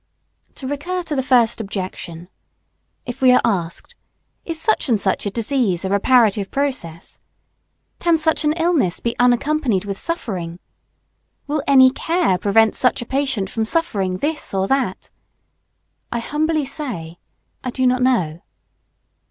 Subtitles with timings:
[0.55, 2.27] ]To recur to the first objection.
[3.05, 3.93] If we are asked,
[4.45, 7.19] Is such or such a disease a reparative process?
[7.99, 10.57] Can such an illness be unaccompanied with suffering?
[11.45, 15.11] Will any care prevent such a patient from suffering this or that?
[16.11, 17.19] I humbly say,
[17.63, 18.41] I do not know.